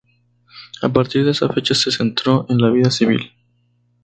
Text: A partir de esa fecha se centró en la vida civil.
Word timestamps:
A 0.81 0.89
partir 0.91 1.23
de 1.23 1.29
esa 1.29 1.47
fecha 1.47 1.75
se 1.75 1.91
centró 1.91 2.47
en 2.49 2.57
la 2.57 2.71
vida 2.71 2.89
civil. 2.89 3.31